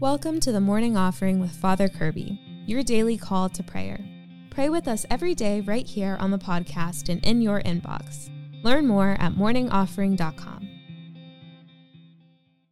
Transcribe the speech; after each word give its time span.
Welcome 0.00 0.40
to 0.40 0.50
the 0.50 0.62
morning 0.62 0.96
offering 0.96 1.40
with 1.40 1.50
Father 1.50 1.86
Kirby, 1.86 2.40
your 2.64 2.82
daily 2.82 3.18
call 3.18 3.50
to 3.50 3.62
prayer. 3.62 4.00
Pray 4.48 4.70
with 4.70 4.88
us 4.88 5.04
every 5.10 5.34
day 5.34 5.60
right 5.60 5.86
here 5.86 6.16
on 6.18 6.30
the 6.30 6.38
podcast 6.38 7.10
and 7.10 7.22
in 7.22 7.42
your 7.42 7.60
inbox. 7.60 8.30
Learn 8.64 8.86
more 8.86 9.14
at 9.20 9.34
morningoffering.com. 9.34 10.68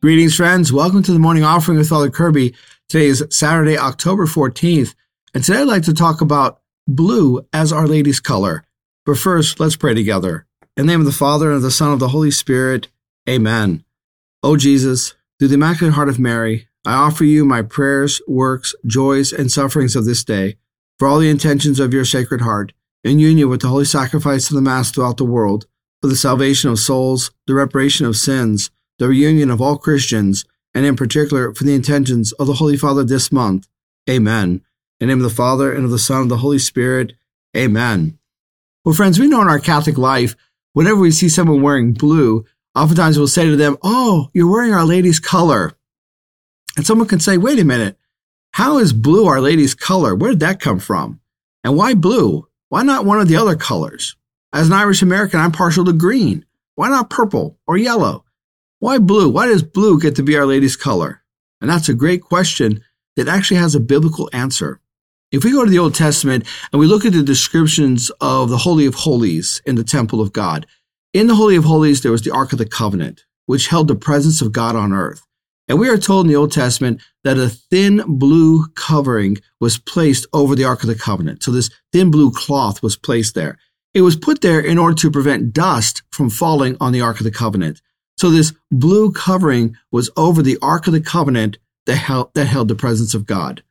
Greetings, 0.00 0.36
friends. 0.36 0.72
Welcome 0.72 1.02
to 1.02 1.12
the 1.12 1.18
morning 1.18 1.42
offering 1.42 1.78
with 1.78 1.88
Father 1.88 2.10
Kirby. 2.10 2.54
Today 2.88 3.06
is 3.06 3.26
Saturday, 3.30 3.76
October 3.76 4.26
14th, 4.26 4.94
and 5.34 5.42
today 5.42 5.62
I'd 5.62 5.66
like 5.66 5.82
to 5.82 5.94
talk 5.94 6.20
about 6.20 6.60
blue 6.86 7.44
as 7.52 7.72
Our 7.72 7.88
Lady's 7.88 8.20
color. 8.20 8.62
But 9.04 9.18
first, 9.18 9.58
let's 9.58 9.74
pray 9.74 9.94
together. 9.94 10.46
In 10.76 10.86
the 10.86 10.92
name 10.92 11.00
of 11.00 11.06
the 11.06 11.12
Father, 11.12 11.48
and 11.48 11.56
of 11.56 11.62
the 11.62 11.72
Son, 11.72 11.88
and 11.88 11.94
of 11.94 11.98
the 11.98 12.10
Holy 12.10 12.30
Spirit, 12.30 12.86
Amen. 13.28 13.82
O 14.44 14.56
Jesus, 14.56 15.14
through 15.40 15.48
the 15.48 15.54
Immaculate 15.54 15.94
Heart 15.94 16.08
of 16.10 16.20
Mary, 16.20 16.68
I 16.86 16.92
offer 16.92 17.24
you 17.24 17.44
my 17.44 17.62
prayers, 17.62 18.22
works, 18.28 18.72
joys, 18.86 19.32
and 19.32 19.50
sufferings 19.50 19.96
of 19.96 20.04
this 20.04 20.22
day, 20.22 20.56
for 21.00 21.08
all 21.08 21.18
the 21.18 21.28
intentions 21.28 21.80
of 21.80 21.92
your 21.92 22.04
Sacred 22.04 22.42
Heart, 22.42 22.72
in 23.02 23.18
union 23.18 23.48
with 23.48 23.62
the 23.62 23.68
holy 23.68 23.84
sacrifice 23.84 24.48
of 24.48 24.54
the 24.54 24.62
Mass 24.62 24.92
throughout 24.92 25.16
the 25.16 25.24
world, 25.24 25.66
for 26.00 26.06
the 26.06 26.14
salvation 26.14 26.70
of 26.70 26.78
souls, 26.78 27.32
the 27.48 27.54
reparation 27.54 28.06
of 28.06 28.16
sins, 28.16 28.70
the 29.00 29.08
reunion 29.08 29.50
of 29.50 29.60
all 29.60 29.78
Christians, 29.78 30.44
and 30.74 30.86
in 30.86 30.94
particular 30.94 31.52
for 31.52 31.64
the 31.64 31.74
intentions 31.74 32.30
of 32.34 32.46
the 32.46 32.54
Holy 32.54 32.76
Father 32.76 33.02
this 33.02 33.32
month. 33.32 33.66
Amen. 34.08 34.62
In 35.00 35.08
the 35.08 35.14
name 35.14 35.18
of 35.18 35.28
the 35.28 35.36
Father, 35.36 35.72
and 35.72 35.84
of 35.84 35.90
the 35.90 35.98
Son, 35.98 36.18
and 36.18 36.24
of 36.26 36.28
the 36.28 36.36
Holy 36.36 36.60
Spirit. 36.60 37.14
Amen. 37.56 38.16
Well, 38.84 38.94
friends, 38.94 39.18
we 39.18 39.26
know 39.26 39.42
in 39.42 39.48
our 39.48 39.58
Catholic 39.58 39.98
life, 39.98 40.36
whenever 40.72 41.00
we 41.00 41.10
see 41.10 41.28
someone 41.28 41.62
wearing 41.62 41.94
blue, 41.94 42.44
oftentimes 42.76 43.18
we'll 43.18 43.26
say 43.26 43.46
to 43.46 43.56
them, 43.56 43.76
Oh, 43.82 44.30
you're 44.32 44.48
wearing 44.48 44.72
Our 44.72 44.84
Lady's 44.84 45.18
color. 45.18 45.75
And 46.76 46.86
someone 46.86 47.08
can 47.08 47.20
say, 47.20 47.38
wait 47.38 47.58
a 47.58 47.64
minute, 47.64 47.98
how 48.52 48.78
is 48.78 48.92
blue 48.92 49.26
Our 49.26 49.40
Lady's 49.40 49.74
color? 49.74 50.14
Where 50.14 50.30
did 50.30 50.40
that 50.40 50.60
come 50.60 50.78
from? 50.78 51.20
And 51.64 51.76
why 51.76 51.94
blue? 51.94 52.48
Why 52.68 52.82
not 52.82 53.04
one 53.04 53.20
of 53.20 53.28
the 53.28 53.36
other 53.36 53.56
colors? 53.56 54.16
As 54.52 54.68
an 54.68 54.72
Irish 54.72 55.02
American, 55.02 55.40
I'm 55.40 55.52
partial 55.52 55.84
to 55.84 55.92
green. 55.92 56.44
Why 56.74 56.88
not 56.88 57.10
purple 57.10 57.58
or 57.66 57.76
yellow? 57.76 58.24
Why 58.78 58.98
blue? 58.98 59.28
Why 59.28 59.46
does 59.46 59.62
blue 59.62 60.00
get 60.00 60.16
to 60.16 60.22
be 60.22 60.36
Our 60.36 60.46
Lady's 60.46 60.76
color? 60.76 61.22
And 61.60 61.70
that's 61.70 61.88
a 61.88 61.94
great 61.94 62.22
question 62.22 62.82
that 63.16 63.28
actually 63.28 63.58
has 63.58 63.74
a 63.74 63.80
biblical 63.80 64.28
answer. 64.32 64.80
If 65.32 65.42
we 65.42 65.52
go 65.52 65.64
to 65.64 65.70
the 65.70 65.78
Old 65.78 65.94
Testament 65.94 66.46
and 66.72 66.78
we 66.78 66.86
look 66.86 67.04
at 67.04 67.12
the 67.12 67.22
descriptions 67.22 68.10
of 68.20 68.48
the 68.48 68.58
Holy 68.58 68.86
of 68.86 68.94
Holies 68.94 69.60
in 69.66 69.74
the 69.74 69.84
temple 69.84 70.20
of 70.20 70.32
God, 70.32 70.66
in 71.12 71.26
the 71.26 71.34
Holy 71.34 71.56
of 71.56 71.64
Holies, 71.64 72.02
there 72.02 72.12
was 72.12 72.22
the 72.22 72.32
Ark 72.32 72.52
of 72.52 72.58
the 72.58 72.66
Covenant, 72.66 73.24
which 73.46 73.68
held 73.68 73.88
the 73.88 73.96
presence 73.96 74.40
of 74.40 74.52
God 74.52 74.76
on 74.76 74.92
earth. 74.92 75.25
And 75.68 75.80
we 75.80 75.88
are 75.88 75.98
told 75.98 76.26
in 76.26 76.28
the 76.28 76.36
Old 76.36 76.52
Testament 76.52 77.02
that 77.24 77.38
a 77.38 77.48
thin 77.48 78.02
blue 78.06 78.66
covering 78.76 79.38
was 79.60 79.78
placed 79.78 80.26
over 80.32 80.54
the 80.54 80.64
Ark 80.64 80.82
of 80.82 80.88
the 80.88 80.94
Covenant. 80.94 81.42
So 81.42 81.50
this 81.50 81.70
thin 81.92 82.10
blue 82.10 82.30
cloth 82.30 82.82
was 82.82 82.96
placed 82.96 83.34
there. 83.34 83.58
It 83.92 84.02
was 84.02 84.14
put 84.14 84.42
there 84.42 84.60
in 84.60 84.78
order 84.78 84.94
to 84.96 85.10
prevent 85.10 85.52
dust 85.52 86.02
from 86.10 86.30
falling 86.30 86.76
on 86.80 86.92
the 86.92 87.00
Ark 87.00 87.18
of 87.18 87.24
the 87.24 87.30
Covenant. 87.30 87.80
So 88.16 88.30
this 88.30 88.52
blue 88.70 89.10
covering 89.10 89.76
was 89.90 90.10
over 90.16 90.42
the 90.42 90.58
Ark 90.62 90.86
of 90.86 90.92
the 90.92 91.00
Covenant 91.00 91.58
that 91.86 91.96
held, 91.96 92.32
that 92.34 92.46
held 92.46 92.68
the 92.68 92.74
presence 92.74 93.14
of 93.14 93.26
God. 93.26 93.62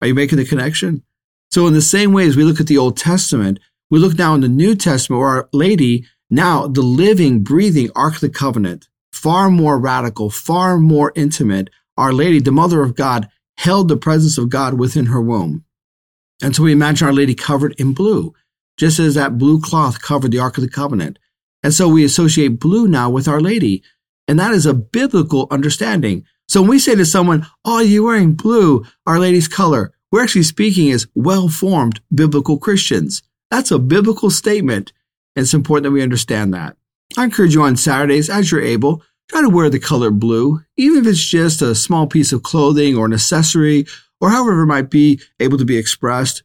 Are 0.00 0.08
you 0.08 0.14
making 0.14 0.38
the 0.38 0.44
connection? 0.44 1.02
So 1.50 1.66
in 1.66 1.74
the 1.74 1.82
same 1.82 2.12
way 2.12 2.26
as 2.26 2.36
we 2.36 2.44
look 2.44 2.60
at 2.60 2.66
the 2.66 2.78
Old 2.78 2.96
Testament, 2.96 3.60
we 3.90 3.98
look 3.98 4.16
now 4.16 4.34
in 4.34 4.40
the 4.40 4.48
New 4.48 4.74
Testament 4.74 5.20
where 5.20 5.28
Our 5.28 5.48
Lady, 5.52 6.06
now 6.30 6.66
the 6.66 6.82
living, 6.82 7.42
breathing 7.42 7.90
Ark 7.94 8.14
of 8.14 8.20
the 8.20 8.30
Covenant, 8.30 8.88
far 9.12 9.50
more 9.50 9.78
radical, 9.78 10.30
far 10.30 10.78
more 10.78 11.12
intimate. 11.14 11.70
Our 11.96 12.12
Lady, 12.12 12.40
the 12.40 12.52
Mother 12.52 12.82
of 12.82 12.96
God, 12.96 13.28
held 13.58 13.88
the 13.88 13.96
presence 13.96 14.38
of 14.38 14.48
God 14.48 14.74
within 14.74 15.06
her 15.06 15.20
womb. 15.20 15.64
And 16.42 16.56
so 16.56 16.64
we 16.64 16.72
imagine 16.72 17.06
Our 17.06 17.12
Lady 17.12 17.34
covered 17.34 17.74
in 17.78 17.92
blue, 17.92 18.34
just 18.76 18.98
as 18.98 19.14
that 19.14 19.38
blue 19.38 19.60
cloth 19.60 20.02
covered 20.02 20.32
the 20.32 20.40
Ark 20.40 20.56
of 20.58 20.64
the 20.64 20.70
Covenant. 20.70 21.18
And 21.62 21.72
so 21.72 21.88
we 21.88 22.04
associate 22.04 22.58
blue 22.58 22.88
now 22.88 23.10
with 23.10 23.28
Our 23.28 23.40
Lady. 23.40 23.82
And 24.26 24.38
that 24.38 24.52
is 24.52 24.66
a 24.66 24.74
biblical 24.74 25.46
understanding. 25.50 26.24
So 26.48 26.60
when 26.60 26.70
we 26.70 26.78
say 26.78 26.94
to 26.94 27.04
someone, 27.04 27.46
Oh, 27.64 27.80
you're 27.80 28.04
wearing 28.04 28.34
blue, 28.34 28.84
Our 29.06 29.18
Lady's 29.18 29.48
color, 29.48 29.92
we're 30.10 30.22
actually 30.22 30.42
speaking 30.42 30.90
as 30.90 31.06
well 31.14 31.48
formed 31.48 32.00
biblical 32.14 32.58
Christians. 32.58 33.22
That's 33.50 33.70
a 33.70 33.78
biblical 33.78 34.30
statement. 34.30 34.92
And 35.36 35.44
it's 35.44 35.54
important 35.54 35.84
that 35.84 35.92
we 35.92 36.02
understand 36.02 36.52
that. 36.54 36.76
I 37.16 37.24
encourage 37.24 37.54
you 37.54 37.62
on 37.62 37.76
Saturdays, 37.76 38.30
as 38.30 38.50
you're 38.50 38.62
able, 38.62 39.02
try 39.28 39.42
to 39.42 39.50
wear 39.50 39.68
the 39.68 39.78
color 39.78 40.10
blue, 40.10 40.60
even 40.76 41.00
if 41.00 41.06
it's 41.06 41.24
just 41.24 41.62
a 41.62 41.74
small 41.74 42.06
piece 42.06 42.32
of 42.32 42.42
clothing 42.42 42.96
or 42.96 43.06
an 43.06 43.12
accessory 43.12 43.86
or 44.20 44.30
however 44.30 44.62
it 44.62 44.66
might 44.66 44.90
be 44.90 45.20
able 45.40 45.58
to 45.58 45.64
be 45.64 45.76
expressed. 45.76 46.42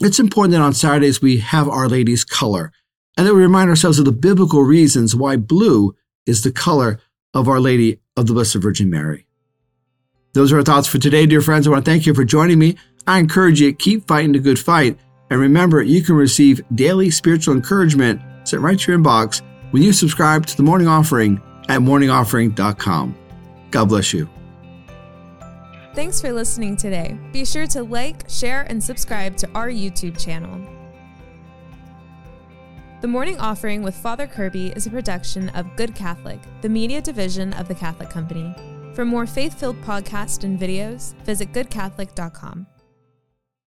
It's 0.00 0.18
important 0.18 0.52
that 0.52 0.60
on 0.60 0.74
Saturdays 0.74 1.22
we 1.22 1.38
have 1.38 1.68
Our 1.68 1.88
Lady's 1.88 2.24
color 2.24 2.72
and 3.16 3.26
that 3.26 3.34
we 3.34 3.40
remind 3.40 3.70
ourselves 3.70 3.98
of 3.98 4.04
the 4.04 4.12
biblical 4.12 4.62
reasons 4.62 5.14
why 5.14 5.36
blue 5.36 5.94
is 6.26 6.42
the 6.42 6.52
color 6.52 6.98
of 7.34 7.48
Our 7.48 7.60
Lady 7.60 8.00
of 8.16 8.26
the 8.26 8.34
Blessed 8.34 8.56
Virgin 8.56 8.90
Mary. 8.90 9.26
Those 10.34 10.52
are 10.52 10.58
our 10.58 10.62
thoughts 10.62 10.88
for 10.88 10.98
today, 10.98 11.26
dear 11.26 11.42
friends. 11.42 11.66
I 11.66 11.70
want 11.70 11.84
to 11.84 11.90
thank 11.90 12.06
you 12.06 12.14
for 12.14 12.24
joining 12.24 12.58
me. 12.58 12.76
I 13.06 13.18
encourage 13.18 13.60
you, 13.60 13.70
to 13.70 13.76
keep 13.76 14.06
fighting 14.06 14.32
the 14.32 14.38
good 14.38 14.58
fight. 14.58 14.98
And 15.30 15.40
remember, 15.40 15.82
you 15.82 16.02
can 16.02 16.14
receive 16.14 16.62
daily 16.74 17.10
spiritual 17.10 17.54
encouragement 17.54 18.20
sent 18.44 18.62
right 18.62 18.78
to 18.78 18.92
your 18.92 19.00
inbox 19.00 19.42
when 19.72 19.82
you 19.82 19.92
subscribe 19.92 20.46
to 20.46 20.56
the 20.56 20.62
morning 20.62 20.86
offering 20.86 21.42
at 21.68 21.80
morningoffering.com. 21.80 23.16
God 23.70 23.84
bless 23.86 24.12
you. 24.12 24.28
Thanks 25.94 26.20
for 26.20 26.32
listening 26.32 26.76
today. 26.76 27.18
Be 27.32 27.44
sure 27.44 27.66
to 27.68 27.82
like, 27.82 28.28
share, 28.28 28.62
and 28.62 28.82
subscribe 28.82 29.36
to 29.38 29.50
our 29.54 29.68
YouTube 29.68 30.18
channel. 30.18 30.58
The 33.02 33.08
Morning 33.08 33.38
Offering 33.38 33.82
with 33.82 33.96
Father 33.96 34.26
Kirby 34.26 34.68
is 34.76 34.86
a 34.86 34.90
production 34.90 35.48
of 35.50 35.74
Good 35.76 35.94
Catholic, 35.94 36.40
the 36.60 36.68
media 36.68 37.02
division 37.02 37.52
of 37.54 37.66
the 37.66 37.74
Catholic 37.74 38.08
Company. 38.08 38.54
For 38.94 39.04
more 39.04 39.26
faith 39.26 39.58
filled 39.58 39.80
podcasts 39.82 40.44
and 40.44 40.58
videos, 40.58 41.14
visit 41.24 41.52
goodcatholic.com. 41.52 42.66